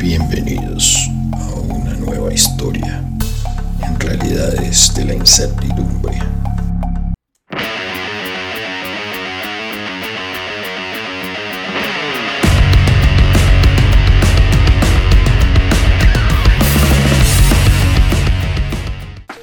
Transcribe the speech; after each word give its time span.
Bienvenidos 0.00 0.96
a 1.34 1.60
una 1.60 1.92
nueva 1.92 2.32
historia 2.32 3.04
en 3.86 4.00
realidades 4.00 4.94
de 4.94 5.04
la 5.04 5.14
incertidumbre. 5.14 6.18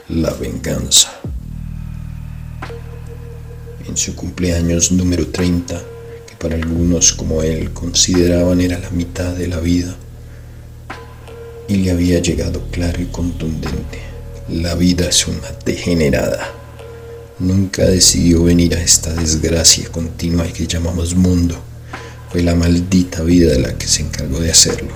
La 0.10 0.34
venganza. 0.34 1.12
En 3.88 3.96
su 3.96 4.16
cumpleaños 4.16 4.92
número 4.92 5.28
30, 5.28 5.80
que 6.26 6.36
para 6.36 6.56
algunos 6.56 7.14
como 7.14 7.44
él 7.44 7.74
consideraban 7.74 8.60
era 8.60 8.80
la 8.80 8.90
mitad 8.90 9.36
de 9.36 9.48
la 9.48 9.60
vida, 9.60 9.96
y 11.68 11.76
le 11.78 11.92
había 11.92 12.20
llegado 12.20 12.62
claro 12.72 13.02
y 13.02 13.06
contundente. 13.06 14.00
La 14.50 14.76
vida 14.76 15.10
es 15.10 15.28
una 15.28 15.52
degenerada. 15.66 16.54
Nunca 17.40 17.86
decidió 17.86 18.44
venir 18.44 18.76
a 18.76 18.82
esta 18.82 19.14
desgracia 19.14 19.90
continua 19.90 20.48
que 20.48 20.66
llamamos 20.66 21.16
mundo. 21.16 21.58
Fue 22.32 22.42
la 22.42 22.56
maldita 22.56 23.22
vida 23.24 23.58
la 23.60 23.78
que 23.78 23.88
se 23.88 24.02
encargó 24.02 24.40
de 24.40 24.52
hacerlo. 24.52 24.94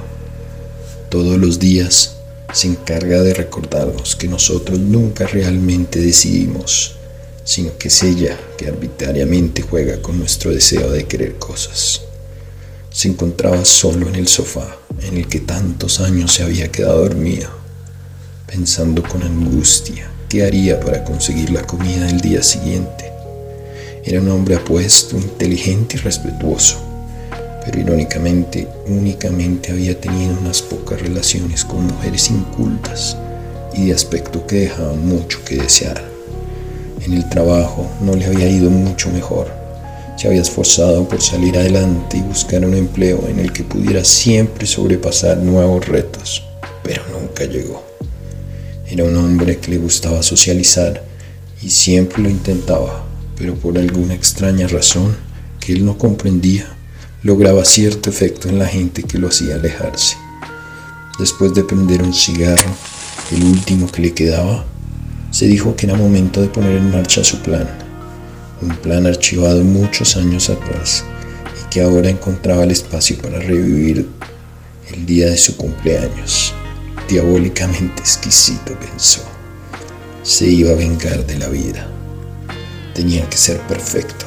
Todos 1.10 1.38
los 1.38 1.60
días 1.60 2.16
se 2.54 2.68
encarga 2.68 3.22
de 3.22 3.34
recordarnos 3.34 4.16
que 4.16 4.28
nosotros 4.28 4.80
nunca 4.80 5.28
realmente 5.28 6.00
decidimos, 6.00 6.96
sino 7.44 7.78
que 7.78 7.90
es 7.90 8.04
ella 8.04 8.38
que 8.58 8.68
arbitrariamente 8.68 9.62
juega 9.62 10.02
con 10.02 10.18
nuestro 10.18 10.52
deseo 10.52 10.90
de 10.92 11.06
querer 11.06 11.36
cosas. 11.36 12.02
Se 12.90 13.08
encontraba 13.08 13.64
solo 13.66 14.10
en 14.10 14.16
el 14.16 14.28
sofá 14.28 14.78
en 15.04 15.18
el 15.18 15.28
que 15.28 15.40
tantos 15.40 16.00
años 16.00 16.34
se 16.34 16.44
había 16.44 16.72
quedado 16.72 17.00
dormido, 17.00 17.50
pensando 18.48 19.04
con 19.04 19.24
angustia 19.24 20.10
qué 20.30 20.44
haría 20.44 20.80
para 20.80 21.04
conseguir 21.04 21.50
la 21.50 21.64
comida 21.64 22.06
del 22.06 22.22
día 22.22 22.44
siguiente. 22.44 23.12
Era 24.04 24.22
un 24.22 24.30
hombre 24.30 24.56
apuesto, 24.56 25.18
inteligente 25.18 25.98
y 25.98 26.00
respetuoso, 26.00 26.78
pero 27.64 27.80
irónicamente 27.80 28.68
únicamente 28.88 29.72
había 29.72 30.00
tenido 30.00 30.38
unas 30.40 30.62
pocas 30.62 31.02
relaciones 31.02 31.64
con 31.66 31.86
mujeres 31.88 32.30
incultas 32.30 33.18
y 33.74 33.88
de 33.88 33.94
aspecto 33.94 34.46
que 34.48 34.62
dejaban 34.62 35.08
mucho 35.08 35.44
que 35.46 35.58
desear. 35.58 36.04
En 37.06 37.14
el 37.14 37.28
trabajo 37.30 37.90
no 38.02 38.16
le 38.16 38.26
había 38.26 38.50
ido 38.50 38.70
mucho 38.70 39.10
mejor 39.12 39.61
se 40.18 40.28
había 40.28 40.42
esforzado 40.42 41.08
por 41.08 41.22
salir 41.22 41.58
adelante 41.58 42.18
y 42.18 42.22
buscar 42.22 42.66
un 42.66 42.76
empleo 42.76 43.28
en 43.28 43.40
el 43.40 43.52
que 43.52 43.64
pudiera 43.64 44.04
siempre 44.04 44.68
sobrepasar 44.68 45.38
nuevos 45.38 45.88
retos, 45.88 46.44
pero 46.84 47.02
nunca 47.12 47.46
llegó. 47.46 47.84
Era 48.88 49.06
un 49.06 49.16
hombre 49.16 49.58
que 49.58 49.72
le 49.72 49.78
gustaba 49.78 50.22
socializar 50.22 51.04
y 51.62 51.70
siempre 51.70 52.22
lo 52.22 52.30
intentaba, 52.30 53.06
pero 53.38 53.56
por 53.56 53.78
alguna 53.78 54.14
extraña 54.14 54.68
razón 54.68 55.16
que 55.60 55.74
él 55.74 55.86
no 55.86 55.98
comprendía, 55.98 56.68
lograba 57.24 57.66
cierto 57.66 58.10
efecto 58.10 58.50
en 58.50 58.60
la 58.60 58.68
gente 58.68 59.04
que 59.04 59.18
lo 59.18 59.30
hacía 59.30 59.56
alejarse. 59.56 60.18
Después 61.20 61.54
de 61.54 61.64
prender 61.64 62.02
un 62.04 62.14
cigarro, 62.14 62.76
el 63.32 63.44
último 63.44 63.88
que 63.88 64.02
le 64.02 64.14
quedaba, 64.14 64.66
se 65.30 65.46
dijo 65.46 65.76
que 65.76 65.86
era 65.86 65.96
momento 65.96 66.42
de 66.42 66.48
poner 66.48 66.76
en 66.76 66.92
marcha 66.92 67.24
su 67.24 67.42
plan 67.42 67.81
un 68.62 68.76
plan 68.78 69.08
archivado 69.08 69.64
muchos 69.64 70.16
años 70.18 70.50
atrás 70.50 71.04
y 71.62 71.70
que 71.70 71.82
ahora 71.82 72.10
encontraba 72.10 72.64
el 72.64 72.72
espacio 72.72 73.18
para 73.18 73.40
revivir 73.40 74.08
el 74.94 75.06
día 75.06 75.30
de 75.30 75.38
su 75.38 75.58
cumpleaños. 75.58 76.54
Diabólicamente 77.08 78.02
exquisito, 78.02 78.78
pensó. 78.80 79.22
Se 80.24 80.48
iba 80.48 80.72
a 80.72 80.76
vengar 80.76 81.26
de 81.26 81.38
la 81.38 81.50
vida. 81.50 81.88
Tenía 82.94 83.28
que 83.30 83.38
ser 83.38 83.60
perfecto. 83.62 84.26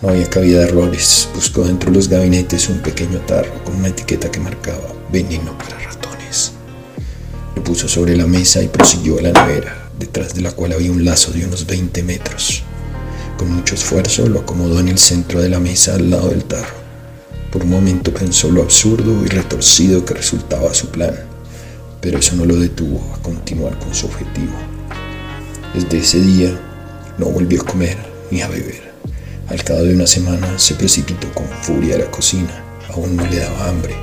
No 0.00 0.08
había 0.10 0.28
cabida 0.28 0.60
de 0.60 0.68
errores. 0.68 1.28
Buscó 1.34 1.64
dentro 1.64 1.90
de 1.90 1.96
los 1.96 2.08
gabinetes 2.08 2.68
un 2.68 2.78
pequeño 2.78 3.20
tarro 3.20 3.62
con 3.64 3.76
una 3.76 3.88
etiqueta 3.88 4.30
que 4.30 4.40
marcaba 4.40 4.92
veneno 5.12 5.56
para 5.58 5.78
ratones. 5.78 6.52
Lo 7.54 7.62
puso 7.62 7.88
sobre 7.88 8.16
la 8.16 8.26
mesa 8.26 8.62
y 8.62 8.68
prosiguió 8.68 9.18
a 9.18 9.22
la 9.22 9.32
nevera, 9.32 9.90
detrás 9.98 10.34
de 10.34 10.40
la 10.40 10.52
cual 10.52 10.72
había 10.72 10.90
un 10.90 11.04
lazo 11.04 11.32
de 11.32 11.44
unos 11.44 11.66
20 11.66 12.02
metros. 12.02 12.64
Con 13.36 13.50
mucho 13.50 13.74
esfuerzo 13.74 14.28
lo 14.28 14.40
acomodó 14.40 14.78
en 14.78 14.88
el 14.88 14.98
centro 14.98 15.42
de 15.42 15.48
la 15.48 15.58
mesa 15.58 15.94
al 15.94 16.08
lado 16.08 16.28
del 16.28 16.44
tarro. 16.44 16.74
Por 17.50 17.64
un 17.64 17.70
momento 17.70 18.12
pensó 18.14 18.48
lo 18.48 18.62
absurdo 18.62 19.24
y 19.24 19.28
retorcido 19.28 20.04
que 20.04 20.14
resultaba 20.14 20.72
su 20.72 20.88
plan, 20.88 21.14
pero 22.00 22.18
eso 22.18 22.36
no 22.36 22.44
lo 22.44 22.56
detuvo 22.56 23.00
a 23.12 23.22
continuar 23.22 23.78
con 23.78 23.94
su 23.94 24.06
objetivo. 24.06 24.54
Desde 25.74 25.98
ese 25.98 26.20
día 26.20 26.60
no 27.18 27.26
volvió 27.26 27.62
a 27.62 27.64
comer 27.64 27.96
ni 28.30 28.40
a 28.40 28.48
beber. 28.48 28.92
Al 29.48 29.62
cabo 29.64 29.82
de 29.82 29.94
una 29.94 30.06
semana 30.06 30.58
se 30.58 30.74
precipitó 30.74 31.28
con 31.34 31.46
furia 31.62 31.96
a 31.96 31.98
la 31.98 32.10
cocina. 32.10 32.64
Aún 32.90 33.16
no 33.16 33.26
le 33.26 33.38
daba 33.38 33.68
hambre. 33.68 33.94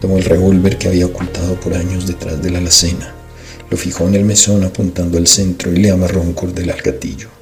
Tomó 0.00 0.18
el 0.18 0.24
revólver 0.24 0.76
que 0.76 0.88
había 0.88 1.06
ocultado 1.06 1.58
por 1.58 1.74
años 1.74 2.06
detrás 2.06 2.42
de 2.42 2.50
la 2.50 2.58
alacena. 2.58 3.14
Lo 3.70 3.76
fijó 3.76 4.06
en 4.06 4.16
el 4.16 4.24
mesón 4.24 4.64
apuntando 4.64 5.16
al 5.16 5.26
centro 5.26 5.72
y 5.72 5.76
le 5.76 5.90
amarró 5.90 6.20
un 6.20 6.34
cordel 6.34 6.70
al 6.70 6.82
gatillo. 6.82 7.39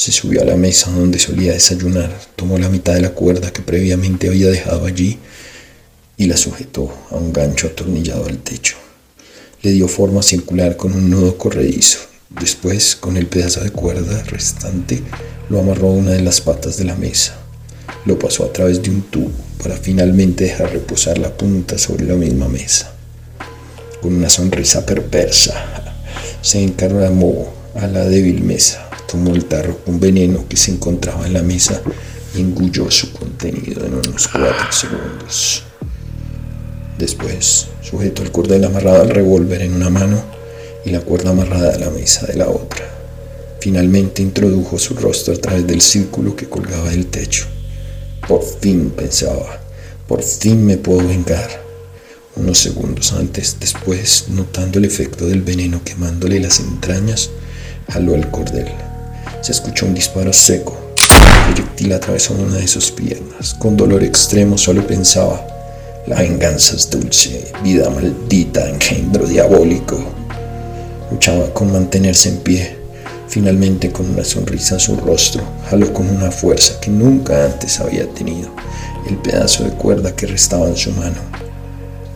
Se 0.00 0.12
subió 0.12 0.40
a 0.40 0.46
la 0.46 0.56
mesa 0.56 0.90
donde 0.90 1.18
solía 1.18 1.52
desayunar, 1.52 2.10
tomó 2.34 2.56
la 2.56 2.70
mitad 2.70 2.94
de 2.94 3.02
la 3.02 3.10
cuerda 3.10 3.52
que 3.52 3.60
previamente 3.60 4.28
había 4.28 4.46
dejado 4.46 4.86
allí 4.86 5.18
y 6.16 6.24
la 6.24 6.38
sujetó 6.38 6.90
a 7.10 7.16
un 7.16 7.34
gancho 7.34 7.66
atornillado 7.66 8.24
al 8.24 8.38
techo. 8.38 8.76
Le 9.60 9.72
dio 9.72 9.88
forma 9.88 10.22
circular 10.22 10.78
con 10.78 10.94
un 10.94 11.10
nudo 11.10 11.36
corredizo. 11.36 11.98
Después, 12.30 12.96
con 12.96 13.18
el 13.18 13.26
pedazo 13.26 13.60
de 13.60 13.72
cuerda 13.72 14.22
restante, 14.22 15.02
lo 15.50 15.60
amarró 15.60 15.88
a 15.88 15.92
una 15.92 16.12
de 16.12 16.22
las 16.22 16.40
patas 16.40 16.78
de 16.78 16.84
la 16.84 16.96
mesa. 16.96 17.36
Lo 18.06 18.18
pasó 18.18 18.46
a 18.46 18.52
través 18.54 18.82
de 18.82 18.88
un 18.88 19.02
tubo 19.02 19.32
para 19.62 19.76
finalmente 19.76 20.44
dejar 20.44 20.72
reposar 20.72 21.18
la 21.18 21.36
punta 21.36 21.76
sobre 21.76 22.06
la 22.06 22.14
misma 22.14 22.48
mesa. 22.48 22.94
Con 24.00 24.14
una 24.14 24.30
sonrisa 24.30 24.86
perversa, 24.86 25.92
se 26.40 26.62
encaramó 26.62 27.52
a 27.74 27.86
la 27.86 28.06
débil 28.06 28.42
mesa 28.42 28.89
tomó 29.10 29.34
el 29.34 29.46
tarro 29.46 29.78
con 29.78 29.98
veneno 29.98 30.46
que 30.48 30.56
se 30.56 30.70
encontraba 30.70 31.26
en 31.26 31.32
la 31.32 31.42
mesa 31.42 31.82
y 32.34 32.40
engulló 32.40 32.90
su 32.90 33.12
contenido 33.12 33.84
en 33.84 33.94
unos 33.94 34.28
cuatro 34.28 34.70
segundos. 34.70 35.64
Después 36.96 37.66
sujetó 37.82 38.22
el 38.22 38.30
cordel 38.30 38.64
amarrado 38.64 39.02
al 39.02 39.10
revólver 39.10 39.62
en 39.62 39.74
una 39.74 39.90
mano 39.90 40.22
y 40.84 40.90
la 40.90 41.00
cuerda 41.00 41.30
amarrada 41.30 41.74
a 41.74 41.78
la 41.78 41.90
mesa 41.90 42.26
de 42.26 42.36
la 42.36 42.48
otra. 42.48 42.88
Finalmente 43.58 44.22
introdujo 44.22 44.78
su 44.78 44.94
rostro 44.94 45.34
a 45.34 45.38
través 45.38 45.66
del 45.66 45.80
círculo 45.80 46.36
que 46.36 46.48
colgaba 46.48 46.90
del 46.90 47.06
techo. 47.06 47.46
Por 48.28 48.42
fin 48.42 48.90
pensaba, 48.90 49.60
por 50.06 50.22
fin 50.22 50.64
me 50.64 50.76
puedo 50.76 51.06
vengar. 51.06 51.48
Unos 52.36 52.58
segundos 52.58 53.12
antes, 53.12 53.56
después, 53.58 54.26
notando 54.28 54.78
el 54.78 54.84
efecto 54.84 55.26
del 55.26 55.42
veneno 55.42 55.82
quemándole 55.84 56.38
las 56.38 56.60
entrañas, 56.60 57.30
jaló 57.88 58.14
el 58.14 58.30
cordel. 58.30 58.89
Se 59.40 59.52
escuchó 59.52 59.86
un 59.86 59.94
disparo 59.94 60.32
seco. 60.32 60.76
El 61.48 61.54
proyectil 61.54 61.92
atravesó 61.92 62.34
una 62.34 62.56
de 62.56 62.68
sus 62.68 62.90
piernas. 62.90 63.54
Con 63.54 63.76
dolor 63.76 64.04
extremo 64.04 64.58
solo 64.58 64.86
pensaba, 64.86 65.46
la 66.06 66.20
venganza 66.20 66.76
es 66.76 66.90
dulce, 66.90 67.50
vida 67.62 67.88
maldita, 67.88 68.68
engendro 68.68 69.26
diabólico. 69.26 69.98
Luchaba 71.10 71.52
con 71.54 71.72
mantenerse 71.72 72.28
en 72.28 72.38
pie. 72.38 72.76
Finalmente, 73.28 73.90
con 73.90 74.10
una 74.10 74.24
sonrisa 74.24 74.74
en 74.74 74.80
su 74.80 74.96
rostro, 74.96 75.42
jaló 75.70 75.92
con 75.94 76.08
una 76.08 76.30
fuerza 76.30 76.78
que 76.80 76.90
nunca 76.90 77.44
antes 77.44 77.80
había 77.80 78.06
tenido 78.08 78.50
el 79.08 79.16
pedazo 79.16 79.64
de 79.64 79.70
cuerda 79.70 80.14
que 80.14 80.26
restaba 80.26 80.66
en 80.66 80.76
su 80.76 80.90
mano. 80.92 81.16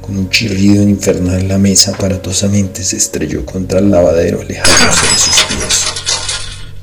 Con 0.01 0.19
un 0.19 0.29
chirrido 0.29 0.83
infernal, 0.83 1.49
la 1.49 1.57
mesa 1.57 1.93
aparatosamente 1.93 2.83
se 2.85 2.97
estrelló 2.97 3.47
contra 3.47 3.79
el 3.79 3.91
lavadero, 3.91 4.43
alejándose 4.43 5.07
de 5.07 5.19
sus 5.19 5.45
pies. 5.45 5.84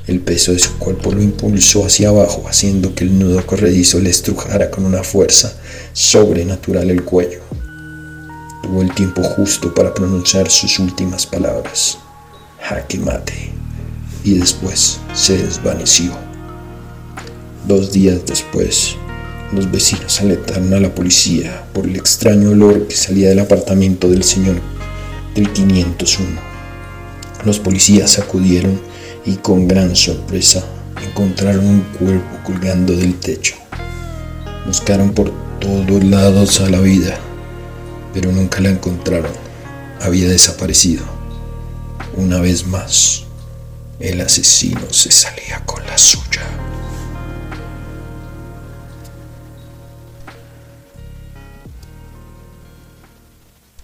El 0.07 0.19
peso 0.19 0.51
de 0.51 0.59
su 0.59 0.77
cuerpo 0.79 1.11
lo 1.11 1.21
impulsó 1.21 1.85
hacia 1.85 2.09
abajo, 2.09 2.45
haciendo 2.47 2.95
que 2.95 3.03
el 3.03 3.19
nudo 3.19 3.45
corredizo 3.45 3.99
le 3.99 4.09
estrujara 4.09 4.71
con 4.71 4.85
una 4.85 5.03
fuerza 5.03 5.53
sobrenatural 5.93 6.89
el 6.89 7.03
cuello. 7.03 7.41
Tuvo 8.63 8.81
el 8.81 8.93
tiempo 8.95 9.21
justo 9.21 9.73
para 9.73 9.93
pronunciar 9.93 10.49
sus 10.49 10.79
últimas 10.79 11.27
palabras. 11.27 11.99
Jaque 12.59 12.97
mate. 12.97 13.51
Y 14.23 14.35
después 14.35 14.99
se 15.13 15.37
desvaneció. 15.37 16.11
Dos 17.67 17.91
días 17.91 18.25
después, 18.25 18.95
los 19.53 19.69
vecinos 19.71 20.19
alertaron 20.19 20.73
a 20.73 20.79
la 20.79 20.93
policía 20.95 21.63
por 21.73 21.85
el 21.85 21.95
extraño 21.95 22.51
olor 22.51 22.87
que 22.87 22.95
salía 22.95 23.29
del 23.29 23.39
apartamento 23.39 24.09
del 24.09 24.23
señor 24.23 24.55
del 25.35 25.51
501. 25.51 26.27
Los 27.45 27.59
policías 27.59 28.17
acudieron 28.17 28.79
y 29.25 29.35
con 29.35 29.67
gran 29.67 29.95
sorpresa 29.95 30.63
encontraron 31.05 31.65
un 31.65 31.81
cuerpo 31.81 32.37
colgando 32.43 32.93
del 32.95 33.19
techo. 33.19 33.55
Buscaron 34.65 35.13
por 35.13 35.31
todos 35.59 36.03
lados 36.03 36.59
a 36.61 36.69
la 36.69 36.79
vida, 36.79 37.17
pero 38.13 38.31
nunca 38.31 38.59
la 38.59 38.69
encontraron. 38.69 39.31
Había 40.01 40.27
desaparecido. 40.27 41.03
Una 42.15 42.39
vez 42.39 42.65
más, 42.65 43.23
el 43.99 44.21
asesino 44.21 44.81
se 44.91 45.11
salía 45.11 45.63
con 45.65 45.85
la 45.85 45.97
suya. 45.97 46.41